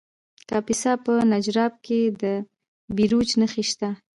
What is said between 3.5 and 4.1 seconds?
شته.